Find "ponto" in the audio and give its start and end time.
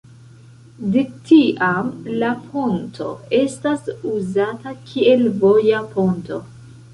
2.53-3.11, 5.95-6.43